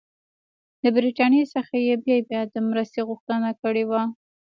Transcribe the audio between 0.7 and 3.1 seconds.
له برټانیې څخه یې بیا بیا د مرستې